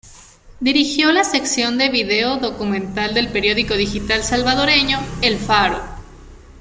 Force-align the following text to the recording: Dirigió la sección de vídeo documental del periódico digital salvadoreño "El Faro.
Dirigió 0.59 1.11
la 1.11 1.23
sección 1.23 1.77
de 1.77 1.89
vídeo 1.89 2.37
documental 2.37 3.13
del 3.13 3.27
periódico 3.29 3.75
digital 3.75 4.23
salvadoreño 4.23 4.97
"El 5.21 5.37
Faro. 5.37 5.79